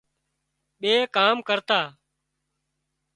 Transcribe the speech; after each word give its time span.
ٻي 0.79 0.93
ڪام 1.15 1.35
ڪرتا 1.47 1.81